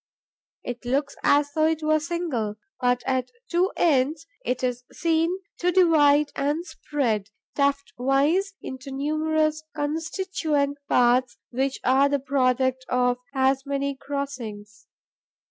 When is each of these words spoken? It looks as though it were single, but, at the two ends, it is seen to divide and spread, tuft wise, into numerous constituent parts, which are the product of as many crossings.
It 0.63 0.83
looks 0.83 1.15
as 1.21 1.51
though 1.53 1.67
it 1.67 1.83
were 1.83 1.99
single, 1.99 2.55
but, 2.79 3.03
at 3.05 3.27
the 3.27 3.33
two 3.51 3.71
ends, 3.77 4.25
it 4.43 4.63
is 4.63 4.83
seen 4.91 5.29
to 5.59 5.71
divide 5.71 6.31
and 6.35 6.65
spread, 6.65 7.29
tuft 7.53 7.93
wise, 7.99 8.53
into 8.63 8.89
numerous 8.89 9.61
constituent 9.75 10.79
parts, 10.89 11.37
which 11.51 11.79
are 11.83 12.09
the 12.09 12.17
product 12.17 12.83
of 12.89 13.19
as 13.35 13.63
many 13.67 13.95
crossings. 13.95 14.87